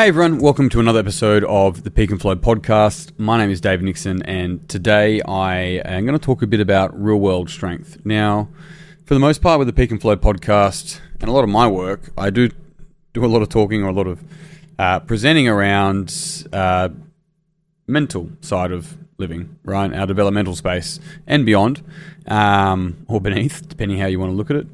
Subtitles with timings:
[0.00, 3.12] Hey everyone, welcome to another episode of the Peak and Flow podcast.
[3.18, 6.98] My name is Dave Nixon, and today I am going to talk a bit about
[6.98, 7.98] real world strength.
[8.02, 8.48] Now,
[9.04, 11.68] for the most part, with the Peak and Flow podcast and a lot of my
[11.68, 12.48] work, I do
[13.12, 14.24] do a lot of talking or a lot of
[14.78, 16.88] uh, presenting around uh,
[17.86, 19.92] mental side of living, right?
[19.92, 21.82] Our developmental space and beyond,
[22.26, 24.66] um, or beneath, depending how you want to look at it.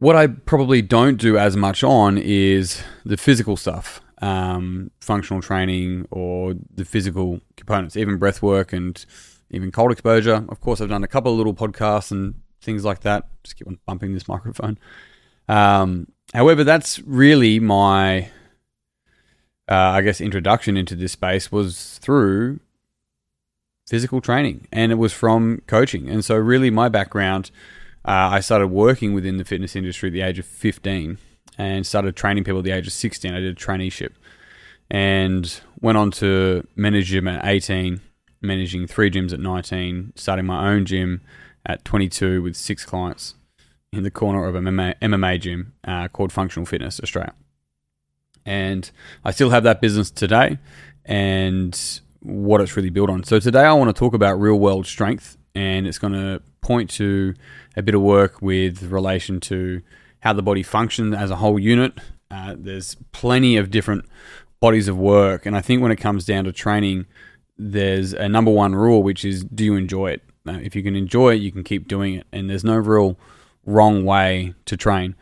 [0.00, 6.08] What I probably don't do as much on is the physical stuff, um, functional training
[6.10, 9.04] or the physical components, even breath work and
[9.50, 10.46] even cold exposure.
[10.48, 12.32] Of course, I've done a couple of little podcasts and
[12.62, 13.28] things like that.
[13.44, 14.78] Just keep on bumping this microphone.
[15.50, 18.30] Um, however, that's really my,
[19.68, 22.60] uh, I guess, introduction into this space was through
[23.86, 26.08] physical training and it was from coaching.
[26.08, 27.50] And so, really, my background
[28.04, 31.18] uh, I started working within the fitness industry at the age of 15
[31.58, 33.34] and started training people at the age of 16.
[33.34, 34.12] I did a traineeship
[34.90, 38.00] and went on to manage gym at 18,
[38.40, 41.20] managing three gyms at 19, starting my own gym
[41.66, 43.34] at 22 with six clients
[43.92, 47.34] in the corner of a MMA, MMA gym uh, called Functional Fitness Australia.
[48.46, 48.90] And
[49.24, 50.58] I still have that business today
[51.04, 53.24] and what it's really built on.
[53.24, 56.90] So today I want to talk about real world strength and it's going to point
[56.90, 57.34] to
[57.76, 59.82] a bit of work with relation to
[60.20, 61.98] how the body functions as a whole unit.
[62.30, 64.04] Uh, there's plenty of different
[64.60, 67.06] bodies of work, and I think when it comes down to training,
[67.58, 70.22] there's a number one rule, which is do you enjoy it?
[70.46, 73.18] If you can enjoy it, you can keep doing it, and there's no real
[73.64, 75.14] wrong way to train.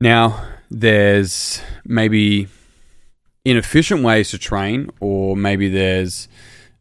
[0.00, 2.48] Now, there's maybe
[3.44, 6.28] inefficient ways to train, or maybe there's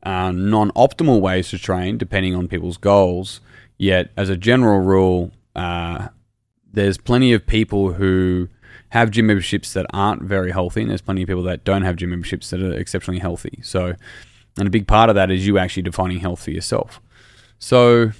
[0.07, 3.41] uh, non optimal ways to train, depending on people's goals.
[3.77, 6.07] Yet, as a general rule, uh,
[6.71, 8.47] there's plenty of people who
[8.89, 11.97] have gym memberships that aren't very healthy, and there's plenty of people that don't have
[11.97, 13.59] gym memberships that are exceptionally healthy.
[13.61, 13.95] So,
[14.57, 17.01] and a big part of that is you actually defining health for yourself.
[17.59, 18.11] So,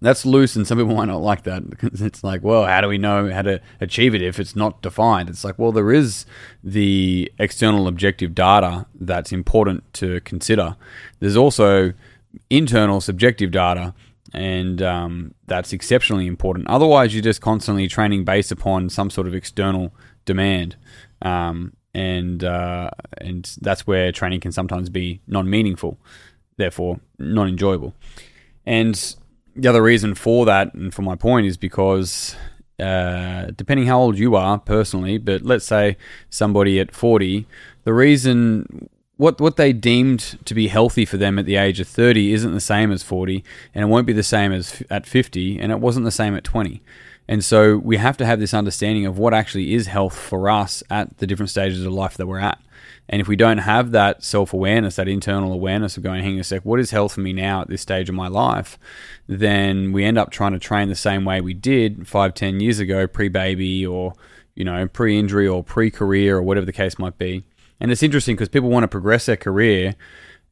[0.00, 2.88] that's loose, and some people might not like that because it's like, well, how do
[2.88, 5.28] we know how to achieve it if it's not defined?
[5.28, 6.26] It's like, well, there is
[6.62, 10.76] the external objective data that's important to consider.
[11.20, 11.92] There's also
[12.48, 13.92] internal subjective data
[14.32, 16.68] and um, that's exceptionally important.
[16.68, 19.92] Otherwise, you're just constantly training based upon some sort of external
[20.24, 20.76] demand,
[21.22, 25.98] um, and uh, and that's where training can sometimes be non-meaningful,
[26.56, 27.94] therefore non-enjoyable.
[28.64, 29.16] And
[29.56, 32.36] the other reason for that, and for my point, is because
[32.80, 35.96] uh, depending how old you are personally, but let's say
[36.30, 37.46] somebody at 40,
[37.84, 38.88] the reason
[39.20, 42.54] what what they deemed to be healthy for them at the age of 30 isn't
[42.54, 43.44] the same as 40
[43.74, 46.42] and it won't be the same as at 50 and it wasn't the same at
[46.42, 46.80] 20
[47.28, 50.82] and so we have to have this understanding of what actually is health for us
[50.88, 52.58] at the different stages of life that we're at
[53.10, 56.64] and if we don't have that self-awareness that internal awareness of going hang a sec
[56.64, 58.78] what is health for me now at this stage of my life
[59.26, 62.78] then we end up trying to train the same way we did five ten years
[62.78, 64.14] ago pre-baby or
[64.54, 67.44] you know pre-injury or pre-career or whatever the case might be
[67.80, 69.94] and it's interesting because people want to progress their career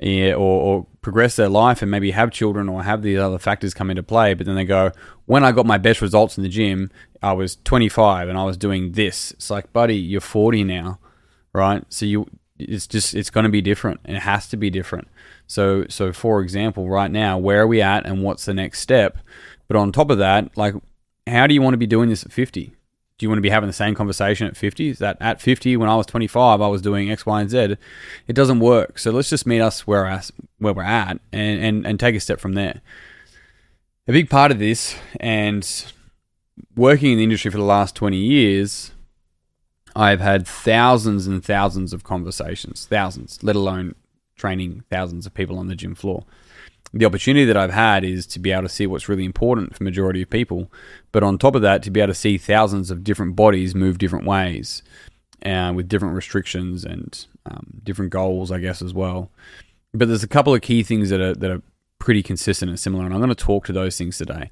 [0.01, 3.89] or, or, progress their life and maybe have children or have these other factors come
[3.89, 4.35] into play.
[4.35, 4.93] But then they go,
[5.25, 6.91] when I got my best results in the gym,
[7.23, 9.31] I was 25 and I was doing this.
[9.33, 10.99] It's like, buddy, you're 40 now,
[11.53, 11.83] right?
[11.89, 12.27] So you,
[12.59, 14.01] it's just, it's going to be different.
[14.05, 15.09] It has to be different.
[15.47, 19.19] So, so for example, right now, where are we at and what's the next step?
[19.67, 20.75] But on top of that, like,
[21.27, 22.73] how do you want to be doing this at 50?
[23.19, 24.89] do you want to be having the same conversation at 50?
[24.89, 27.77] Is that at 50, when I was 25, I was doing X, Y, and Z?
[28.29, 28.99] It doesn't work.
[29.01, 32.21] So let's just meet us where, us, where we're at and, and, and take a
[32.21, 32.81] step from there.
[34.07, 35.85] A big part of this, and
[36.77, 38.93] working in the industry for the last 20 years,
[39.99, 43.95] I've had thousands and thousands of conversations, thousands, let alone
[44.37, 46.25] training thousands of people on the gym floor
[46.93, 49.85] the opportunity that I've had is to be able to see what's really important for
[49.85, 50.73] majority of people,
[51.13, 53.99] but on top of that, to be able to see thousands of different bodies move
[53.99, 54.83] different ways,
[55.45, 59.31] uh, with different restrictions and um, different goals, I guess as well.
[59.93, 61.63] But there's a couple of key things that are that are
[61.99, 64.51] pretty consistent and similar, and I'm going to talk to those things today.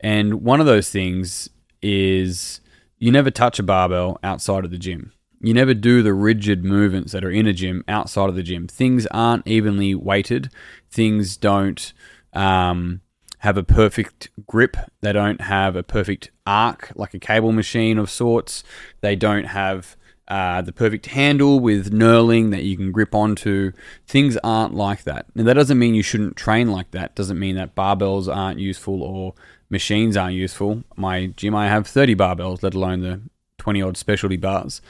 [0.00, 1.48] And one of those things
[1.80, 2.60] is
[3.02, 5.10] you never touch a barbell outside of the gym.
[5.40, 8.68] You never do the rigid movements that are in a gym outside of the gym.
[8.68, 10.50] Things aren't evenly weighted.
[10.88, 11.92] Things don't
[12.32, 13.00] um,
[13.38, 14.76] have a perfect grip.
[15.00, 18.62] They don't have a perfect arc like a cable machine of sorts.
[19.00, 19.96] They don't have
[20.28, 23.72] uh, the perfect handle with knurling that you can grip onto.
[24.06, 25.26] Things aren't like that.
[25.34, 27.14] And that doesn't mean you shouldn't train like that.
[27.14, 29.34] Doesn't mean that barbells aren't useful or
[29.68, 30.84] machines aren't useful.
[30.96, 33.20] My gym, I have 30 barbells, let alone the
[33.58, 34.80] 20 odd specialty bars.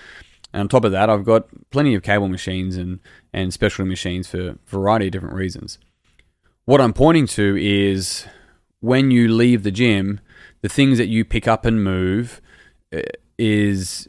[0.53, 3.01] And on top of that, I've got plenty of cable machines and,
[3.33, 5.79] and specialty machines for a variety of different reasons.
[6.67, 8.27] What I'm pointing to is
[8.81, 10.21] when you leave the gym,
[10.61, 12.41] the things that you pick up and move
[12.93, 13.03] eh,
[13.39, 14.09] is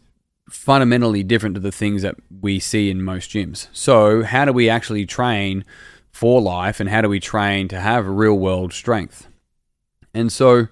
[0.53, 3.67] fundamentally different to the things that we see in most gyms.
[3.73, 5.65] So, how do we actually train
[6.11, 9.27] for life and how do we train to have real world strength?
[10.13, 10.67] And so,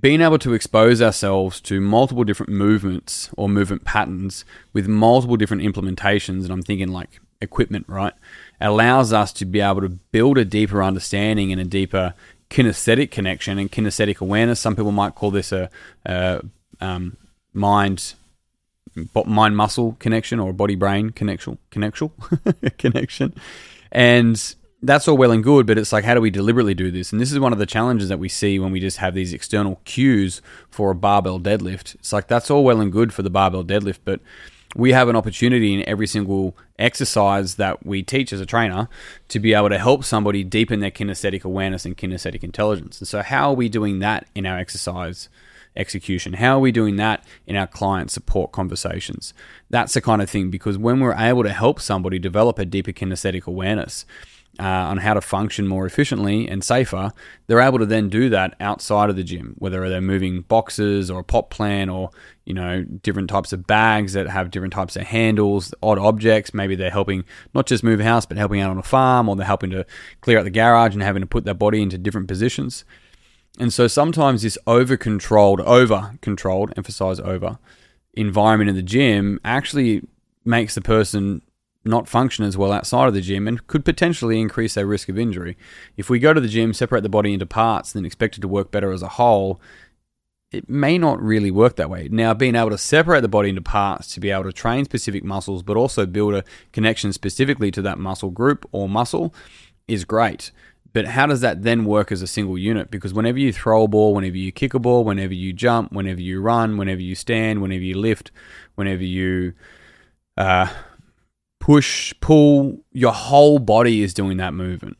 [0.00, 5.62] being able to expose ourselves to multiple different movements or movement patterns with multiple different
[5.62, 8.14] implementations, and I'm thinking like equipment, right,
[8.60, 12.14] allows us to be able to build a deeper understanding and a deeper
[12.48, 14.60] kinesthetic connection and kinesthetic awareness.
[14.60, 15.68] Some people might call this a,
[16.06, 16.42] a
[16.80, 17.16] um,
[17.52, 18.14] mind
[19.26, 22.10] mind muscle connection or body brain connection connection
[22.78, 23.34] connection
[23.92, 27.12] and that's all well and good, but it's like, how do we deliberately do this?
[27.12, 29.32] And this is one of the challenges that we see when we just have these
[29.32, 31.94] external cues for a barbell deadlift.
[31.96, 34.20] It's like, that's all well and good for the barbell deadlift, but
[34.74, 38.88] we have an opportunity in every single exercise that we teach as a trainer
[39.28, 43.00] to be able to help somebody deepen their kinesthetic awareness and kinesthetic intelligence.
[43.00, 45.30] And so, how are we doing that in our exercise
[45.76, 46.34] execution?
[46.34, 49.34] How are we doing that in our client support conversations?
[49.70, 52.92] That's the kind of thing because when we're able to help somebody develop a deeper
[52.92, 54.06] kinesthetic awareness,
[54.58, 57.12] uh, on how to function more efficiently and safer,
[57.46, 61.20] they're able to then do that outside of the gym, whether they're moving boxes or
[61.20, 62.10] a pot plant or
[62.44, 66.54] you know different types of bags that have different types of handles, odd objects.
[66.54, 67.24] Maybe they're helping
[67.54, 69.84] not just move a house, but helping out on a farm, or they're helping to
[70.20, 72.84] clear out the garage and having to put their body into different positions.
[73.58, 77.58] And so sometimes this over controlled, over controlled, emphasize over
[78.14, 80.02] environment in the gym actually
[80.44, 81.42] makes the person
[81.84, 85.18] not function as well outside of the gym and could potentially increase their risk of
[85.18, 85.56] injury.
[85.96, 88.48] If we go to the gym, separate the body into parts, then expect it to
[88.48, 89.60] work better as a whole,
[90.50, 92.08] it may not really work that way.
[92.10, 95.24] Now, being able to separate the body into parts to be able to train specific
[95.24, 99.34] muscles, but also build a connection specifically to that muscle group or muscle
[99.88, 100.50] is great.
[100.96, 102.90] But how does that then work as a single unit?
[102.90, 106.22] Because whenever you throw a ball, whenever you kick a ball, whenever you jump, whenever
[106.22, 108.30] you run, whenever you stand, whenever you lift,
[108.76, 109.52] whenever you
[110.38, 110.72] uh,
[111.60, 114.96] push, pull, your whole body is doing that movement.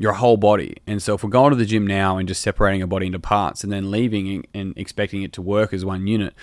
[0.00, 0.78] Your whole body.
[0.84, 3.20] And so if we're going to the gym now and just separating a body into
[3.20, 6.34] parts and then leaving and expecting it to work as one unit,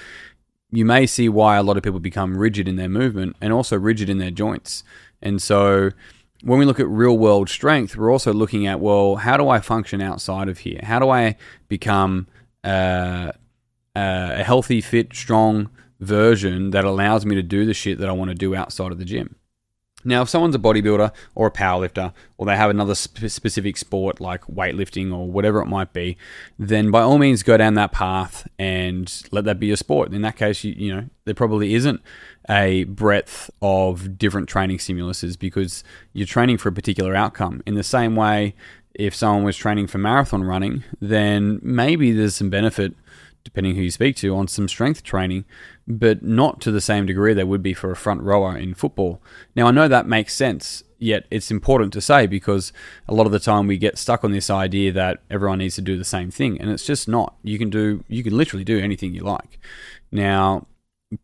[0.72, 3.78] you may see why a lot of people become rigid in their movement and also
[3.78, 4.86] rigid in their joints.
[5.22, 5.92] And so
[6.44, 9.60] when we look at real world strength, we're also looking at, well, how do I
[9.60, 10.82] function outside of here?
[10.84, 11.38] How do I
[11.70, 12.28] become
[12.66, 13.32] uh,
[13.96, 15.70] uh, a healthy, fit, strong
[16.02, 19.00] version that allows me to do the shit that I want to do outside of
[19.00, 19.38] the gym?
[20.04, 24.20] Now, if someone's a bodybuilder or a powerlifter, or they have another sp- specific sport
[24.20, 26.18] like weightlifting or whatever it might be,
[26.60, 30.14] then by all means go down that path and let that be your sport.
[30.14, 32.02] In that case, you, you know there probably isn't
[32.50, 37.64] a breadth of different training stimuluses because you're training for a particular outcome.
[37.66, 38.56] In the same way,
[38.94, 42.94] if someone was training for marathon running, then maybe there's some benefit
[43.44, 45.46] depending who you speak to, on some strength training,
[45.88, 49.22] but not to the same degree they would be for a front rower in football.
[49.56, 52.72] Now, I know that makes sense, yet it's important to say because
[53.08, 55.82] a lot of the time we get stuck on this idea that everyone needs to
[55.82, 57.36] do the same thing, and it's just not.
[57.44, 59.60] You can do, you can literally do anything you like.
[60.12, 60.68] Now,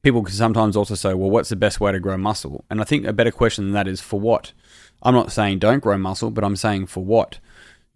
[0.02, 2.66] people can sometimes also say, well, what's the best way to grow muscle?
[2.70, 4.52] And I think a better question than that is for what?
[5.02, 7.40] I'm not saying don't grow muscle, but I'm saying for what?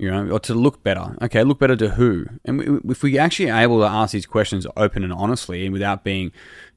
[0.03, 1.15] You know, or to look better.
[1.21, 2.25] Okay, look better to who?
[2.43, 6.03] And if we actually are able to ask these questions open and honestly, and without
[6.03, 6.33] being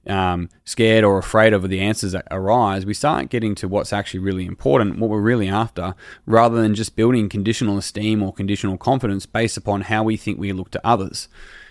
[0.06, 4.20] um, scared or afraid of the answers that arise, we start getting to what's actually
[4.20, 9.26] really important, what we're really after, rather than just building conditional esteem or conditional confidence
[9.26, 11.28] based upon how we think we look to others.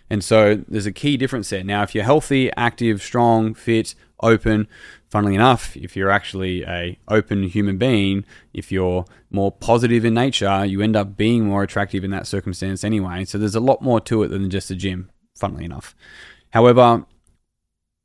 [0.10, 1.64] And so there's a key difference there.
[1.64, 4.68] Now, if you're healthy, active, strong, fit, open,
[5.10, 10.66] funnily enough, if you're actually a open human being, if you're more positive in nature,
[10.66, 13.26] you end up being more attractive in that circumstance anyway.
[13.26, 15.96] So there's a lot more to it than just a gym, funnily enough.
[16.52, 17.06] However,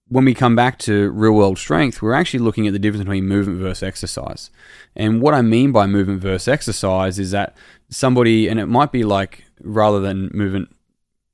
[0.09, 3.29] when we come back to real world strength, we're actually looking at the difference between
[3.29, 4.51] movement versus exercise.
[4.97, 7.57] And what I mean by movement versus exercise is that
[7.91, 10.75] somebody, and it might be like rather than movement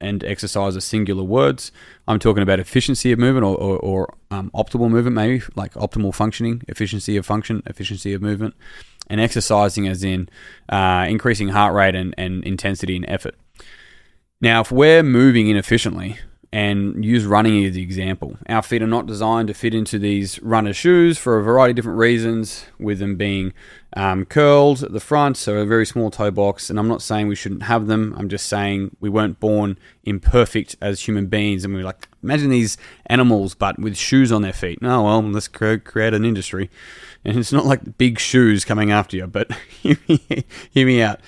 [0.00, 1.72] and exercise are singular words.
[2.06, 6.14] I'm talking about efficiency of movement or, or, or um, optimal movement, maybe like optimal
[6.14, 8.54] functioning, efficiency of function, efficiency of movement,
[9.08, 10.28] and exercising as in
[10.68, 13.34] uh, increasing heart rate and, and intensity and effort.
[14.40, 16.18] Now, if we're moving inefficiently,
[16.52, 18.38] and use running as the example.
[18.48, 21.76] Our feet are not designed to fit into these runner shoes for a variety of
[21.76, 23.52] different reasons, with them being
[23.96, 26.68] um, curled at the front, so a very small toe box.
[26.68, 28.14] And I'm not saying we shouldn't have them.
[28.16, 32.50] I'm just saying we weren't born imperfect as human beings, and we are like imagine
[32.50, 32.76] these
[33.06, 34.82] animals, but with shoes on their feet.
[34.82, 36.70] No, well, let's create an industry,
[37.24, 39.26] and it's not like big shoes coming after you.
[39.26, 39.50] But
[39.82, 41.20] hear me out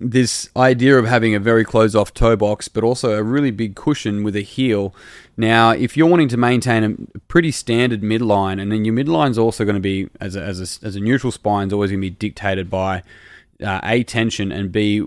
[0.00, 3.74] this idea of having a very closed off toe box, but also a really big
[3.74, 4.94] cushion with a heel.
[5.36, 9.38] Now, if you're wanting to maintain a pretty standard midline, and then your midline is
[9.38, 12.00] also going to be, as a, as a, as a neutral spine, is always going
[12.00, 13.02] to be dictated by
[13.62, 15.02] uh, A, tension, and B,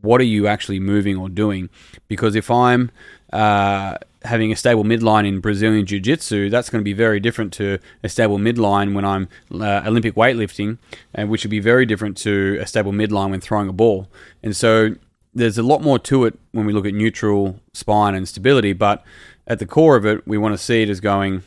[0.00, 1.68] what are you actually moving or doing?
[2.06, 2.90] Because if I'm
[3.32, 7.52] uh, having a stable midline in Brazilian Jiu Jitsu, that's going to be very different
[7.54, 10.78] to a stable midline when I'm uh, Olympic weightlifting,
[11.14, 14.08] and which would be very different to a stable midline when throwing a ball.
[14.42, 14.94] And so
[15.34, 19.04] there's a lot more to it when we look at neutral spine and stability, but
[19.46, 21.42] at the core of it, we want to see it as going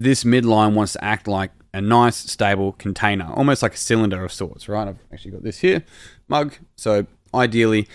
[0.00, 4.32] this midline wants to act like a nice, stable container, almost like a cylinder of
[4.32, 4.88] sorts, right?
[4.88, 5.84] I've actually got this here,
[6.30, 6.54] mug.
[6.76, 7.86] So ideally,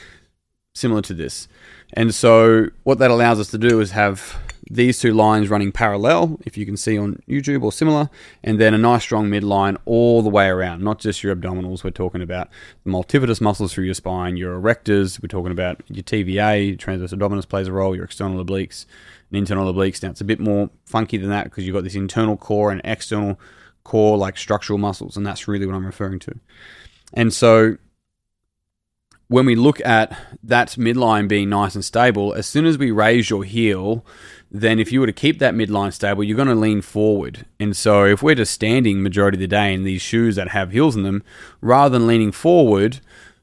[0.74, 1.48] similar to this.
[1.94, 4.38] And so what that allows us to do is have
[4.70, 8.10] these two lines running parallel, if you can see on YouTube or similar,
[8.44, 11.84] and then a nice strong midline all the way around, not just your abdominals.
[11.84, 12.50] We're talking about
[12.84, 17.48] the multifidus muscles through your spine, your erectors, we're talking about your TVA, transverse abdominis
[17.48, 18.86] plays a role, your external obliques,
[19.30, 20.02] and internal obliques.
[20.02, 22.82] Now, it's a bit more funky than that because you've got this internal core and
[22.84, 23.40] external
[23.84, 26.40] core, like structural muscles, and that's really what I'm referring to.
[27.14, 27.78] And so
[29.28, 33.30] when we look at that midline being nice and stable, as soon as we raise
[33.30, 34.06] your heel,
[34.52, 37.46] then if you were to keep that midline stable, you're going to lean forward.
[37.60, 40.72] And so if we're just standing majority of the day in these shoes that have
[40.72, 41.24] heels in them,
[41.60, 43.00] rather than leaning forward,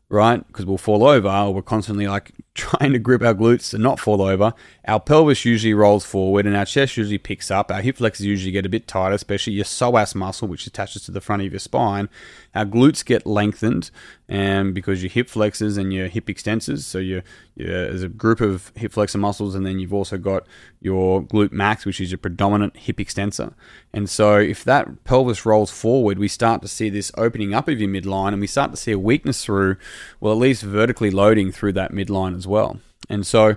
[0.08, 0.46] right?
[0.46, 3.98] Because we'll fall over, or we're constantly like trying to grip our glutes and not
[3.98, 4.52] fall over.
[4.86, 7.70] Our pelvis usually rolls forward, and our chest usually picks up.
[7.70, 11.12] Our hip flexors usually get a bit tighter, especially your psoas muscle, which attaches to
[11.12, 12.08] the front of your spine.
[12.54, 13.90] Our glutes get lengthened,
[14.28, 17.22] and because your hip flexors and your hip extensors, so you
[17.56, 20.46] there's a group of hip flexor muscles, and then you've also got
[20.80, 23.54] your glute max, which is your predominant hip extensor.
[23.92, 27.78] And so, if that pelvis rolls forward, we start to see this opening up of
[27.80, 29.76] your midline, and we start to see a weakness through,
[30.18, 32.80] well, at least vertically loading through that midline as well.
[33.08, 33.56] And so,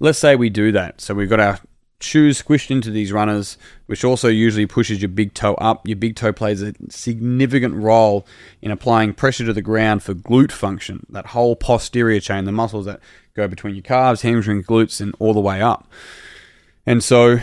[0.00, 1.00] let's say we do that.
[1.00, 1.60] So we've got our
[2.00, 5.86] shoes squished into these runners, which also usually pushes your big toe up.
[5.86, 8.26] Your big toe plays a significant role
[8.60, 12.86] in applying pressure to the ground for glute function, that whole posterior chain, the muscles
[12.86, 13.00] that
[13.34, 15.88] go between your calves, hamstrings, glutes, and all the way up.
[16.86, 17.38] And so,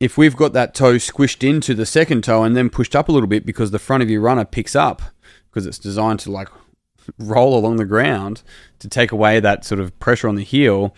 [0.00, 3.12] if we've got that toe squished into the second toe and then pushed up a
[3.12, 5.02] little bit because the front of your runner picks up,
[5.50, 6.48] because it's designed to like
[7.18, 8.42] roll along the ground
[8.84, 10.94] to take away that sort of pressure on the heel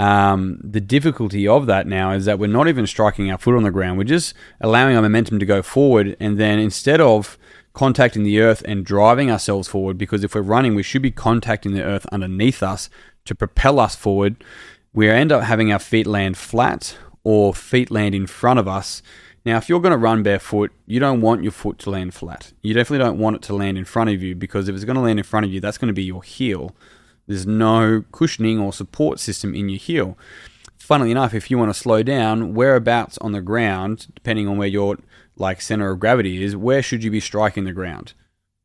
[0.00, 3.64] um, the difficulty of that now is that we're not even striking our foot on
[3.64, 3.98] the ground.
[3.98, 6.16] We're just allowing our momentum to go forward.
[6.18, 7.36] And then instead of
[7.74, 11.74] contacting the earth and driving ourselves forward, because if we're running, we should be contacting
[11.74, 12.88] the earth underneath us
[13.26, 14.42] to propel us forward,
[14.94, 19.02] we end up having our feet land flat or feet land in front of us.
[19.44, 22.54] Now, if you're going to run barefoot, you don't want your foot to land flat.
[22.62, 24.96] You definitely don't want it to land in front of you because if it's going
[24.96, 26.74] to land in front of you, that's going to be your heel.
[27.30, 30.18] There's no cushioning or support system in your heel.
[30.76, 34.66] Funnily enough, if you want to slow down, whereabouts on the ground, depending on where
[34.66, 34.98] your
[35.36, 38.14] like center of gravity is, where should you be striking the ground?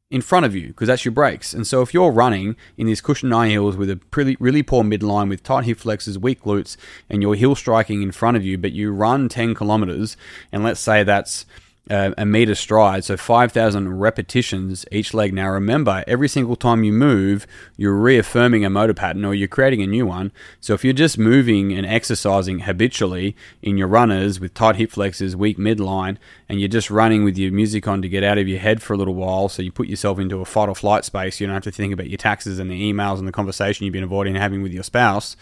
[0.10, 1.54] In front of you, because that's your brakes.
[1.54, 4.84] And so if you're running in these cushioned high heels with a pretty, really poor
[4.84, 6.76] midline, with tight hip flexors, weak glutes,
[7.08, 10.18] and your heel striking in front of you, but you run 10 kilometers,
[10.52, 11.46] and let's say that's
[11.90, 15.34] uh, a meter stride, so 5,000 repetitions each leg.
[15.34, 17.46] Now, remember, every single time you move,
[17.78, 20.32] you're reaffirming a motor pattern or you're creating a new one.
[20.60, 25.36] So, if you're just moving and exercising habitually in your runners with tight hip flexors,
[25.36, 26.18] weak midline,
[26.50, 28.94] and you're just running with your music on to get out of your head for
[28.94, 31.54] a little while, so you put yourself into a fight or flight space, you don't
[31.54, 34.36] have to think about your taxes and the emails and the conversation you've been avoiding
[34.36, 35.36] having with your spouse,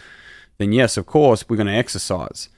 [0.58, 2.48] then yes, of course, we're going to exercise.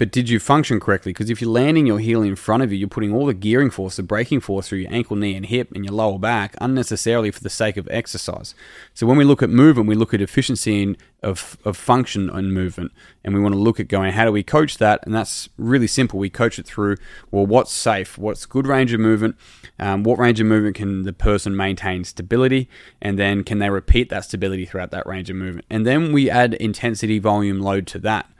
[0.00, 1.12] But did you function correctly?
[1.12, 3.68] Because if you're landing your heel in front of you, you're putting all the shearing
[3.68, 7.30] force, the braking force through your ankle, knee, and hip and your lower back unnecessarily
[7.30, 8.54] for the sake of exercise.
[8.94, 12.54] So when we look at movement, we look at efficiency in, of, of function and
[12.54, 12.92] movement.
[13.22, 15.00] And we want to look at going, how do we coach that?
[15.04, 16.18] And that's really simple.
[16.18, 16.96] We coach it through,
[17.30, 18.16] well, what's safe?
[18.16, 19.36] What's good range of movement?
[19.78, 22.70] Um, what range of movement can the person maintain stability?
[23.02, 25.66] And then can they repeat that stability throughout that range of movement?
[25.68, 28.30] And then we add intensity, volume, load to that.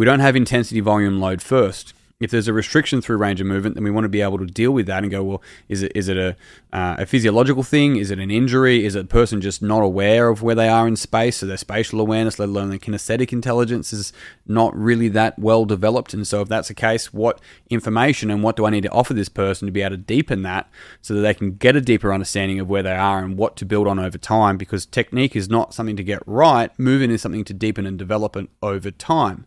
[0.00, 1.92] We don't have intensity volume load first.
[2.20, 4.46] if there's a restriction through range of movement, then we want to be able to
[4.46, 6.36] deal with that and go, well, is it is it a,
[6.72, 7.96] uh, a physiological thing?
[7.96, 8.86] Is it an injury?
[8.86, 11.36] Is it a person just not aware of where they are in space?
[11.36, 14.14] So their spatial awareness, let alone their kinesthetic intelligence, is
[14.46, 16.14] not really that well developed.
[16.14, 17.38] And so if that's the case, what
[17.68, 20.40] information and what do I need to offer this person to be able to deepen
[20.44, 20.66] that
[21.02, 23.66] so that they can get a deeper understanding of where they are and what to
[23.66, 24.56] build on over time?
[24.56, 26.70] Because technique is not something to get right.
[26.78, 29.44] moving is something to deepen and develop over time.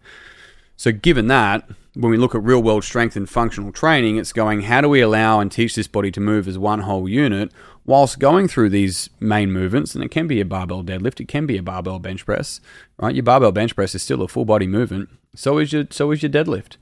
[0.75, 4.62] So given that, when we look at real world strength and functional training, it's going
[4.62, 7.51] how do we allow and teach this body to move as one whole unit
[7.86, 9.94] whilst going through these main movements?
[9.94, 12.60] And it can be a barbell deadlift, it can be a barbell bench press,
[12.98, 13.13] right?
[13.13, 15.10] Your barbell bench press is still a full body movement.
[15.36, 16.77] So is your so is your deadlift,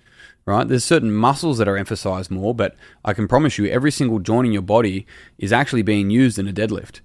[0.45, 0.67] right?
[0.67, 4.48] There's certain muscles that are emphasized more, but I can promise you every single joint
[4.48, 5.05] in your body
[5.38, 7.01] is actually being used in a deadlift.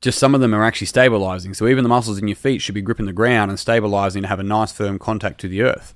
[0.00, 1.54] Just some of them are actually stabilizing.
[1.54, 4.28] So even the muscles in your feet should be gripping the ground and stabilizing to
[4.28, 5.94] have a nice firm contact to the earth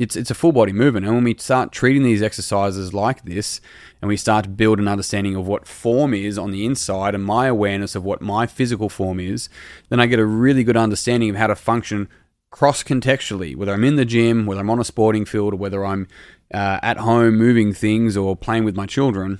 [0.00, 1.04] it's it's a full body movement.
[1.04, 3.60] And when we start treating these exercises like this,
[4.00, 7.22] and we start to build an understanding of what form is on the inside, and
[7.22, 9.50] my awareness of what my physical form is,
[9.90, 12.08] then I get a really good understanding of how to function
[12.50, 13.54] cross contextually.
[13.54, 16.08] Whether I'm in the gym, whether I'm on a sporting field, or whether I'm
[16.52, 19.38] uh, at home moving things or playing with my children,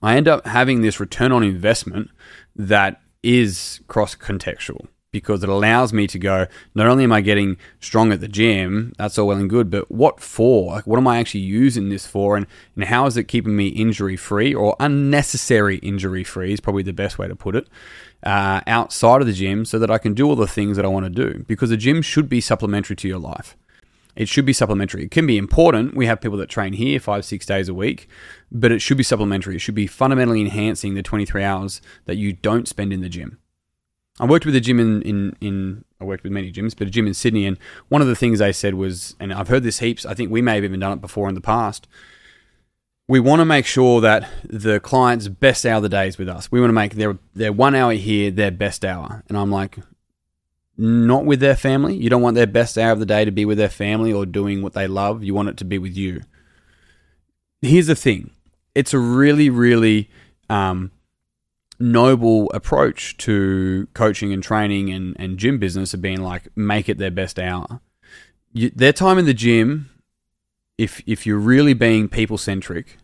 [0.00, 2.10] I end up having this return on investment
[2.56, 7.58] that is cross contextual because it allows me to go, not only am I getting
[7.80, 10.80] strong at the gym, that's all well and good, but what for?
[10.86, 12.34] What am I actually using this for?
[12.34, 16.82] And, and how is it keeping me injury free or unnecessary injury free is probably
[16.82, 17.68] the best way to put it,
[18.22, 20.88] uh, outside of the gym so that I can do all the things that I
[20.88, 21.44] want to do?
[21.46, 23.54] Because the gym should be supplementary to your life.
[24.16, 25.04] It should be supplementary.
[25.04, 25.94] It can be important.
[25.94, 28.08] We have people that train here five, six days a week,
[28.50, 29.56] but it should be supplementary.
[29.56, 33.38] It should be fundamentally enhancing the 23 hours that you don't spend in the gym.
[34.20, 36.90] I worked with a gym in, in, in I worked with many gyms, but a
[36.90, 39.78] gym in Sydney, and one of the things they said was, and I've heard this
[39.78, 40.04] heaps.
[40.04, 41.88] I think we may have even done it before in the past.
[43.08, 46.28] We want to make sure that the client's best hour of the day is with
[46.28, 46.52] us.
[46.52, 49.78] We want to make their their one hour here their best hour, and I'm like,
[50.76, 51.96] not with their family.
[51.96, 54.26] You don't want their best hour of the day to be with their family or
[54.26, 55.24] doing what they love.
[55.24, 56.22] You want it to be with you.
[57.60, 58.30] Here's the thing:
[58.74, 60.10] it's a really, really
[60.48, 60.90] um,
[61.82, 66.98] noble approach to coaching and training and, and gym business of being like make it
[66.98, 67.80] their best hour.
[68.52, 69.90] You, their time in the gym,
[70.78, 72.98] if if you're really being people centric,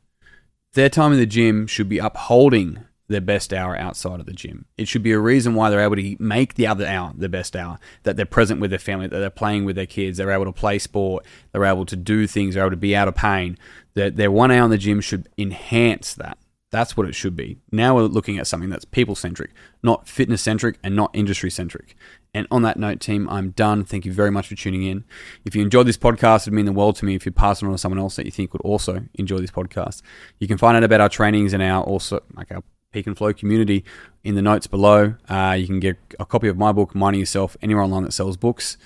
[0.75, 4.67] their time in the gym should be upholding their best hour outside of the gym.
[4.77, 7.57] It should be a reason why they're able to make the other hour the best
[7.57, 7.79] hour.
[8.03, 10.53] That they're present with their family, that they're playing with their kids, they're able to
[10.53, 13.59] play sport, they're able to do things, they're able to be out of pain.
[13.95, 16.39] That their one hour in the gym should enhance that.
[16.71, 17.59] That's what it should be.
[17.73, 19.51] Now we're looking at something that's people centric,
[19.83, 21.97] not fitness centric and not industry centric.
[22.35, 23.85] And on that note, team, I'm done.
[23.85, 25.05] Thank you very much for tuning in.
[25.47, 27.67] If you enjoyed this podcast, it'd mean the world to me if you pass it
[27.67, 30.03] on to someone else that you think would also enjoy this podcast.
[30.39, 33.33] You can find out about our trainings and our also like our Peak and Flow
[33.33, 33.85] community
[34.25, 35.15] in the notes below.
[35.29, 38.37] Uh, you can get a copy of my book, Minding Yourself, anywhere online that sells
[38.37, 38.77] books.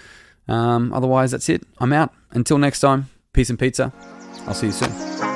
[0.49, 1.63] Um, otherwise, that's it.
[1.79, 2.13] I'm out.
[2.31, 3.93] Until next time, peace and pizza.
[4.47, 5.32] I'll see you soon.